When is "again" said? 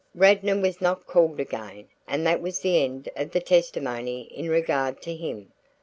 1.39-1.87